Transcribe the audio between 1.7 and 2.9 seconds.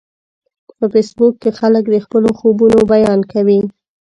د خپلو خوبونو